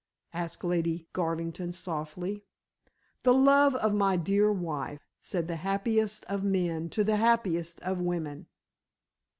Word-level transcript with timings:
asked 0.33 0.63
Lady 0.63 1.05
Garvington 1.13 1.71
softly. 1.71 2.43
"The 3.21 3.35
love 3.35 3.75
of 3.75 3.93
my 3.93 4.15
dear 4.17 4.51
wife," 4.51 4.99
said 5.21 5.47
the 5.47 5.57
happiest 5.57 6.25
of 6.25 6.43
men 6.43 6.89
to 6.89 7.03
the 7.03 7.17
happiest 7.17 7.79
of 7.81 7.99
women. 7.99 8.47